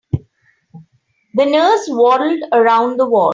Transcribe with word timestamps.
The 1.35 1.45
nurse 1.45 1.83
waddled 1.91 2.39
around 2.51 2.97
the 2.99 3.07
ward. 3.07 3.29